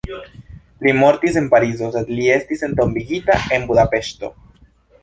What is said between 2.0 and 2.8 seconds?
li estis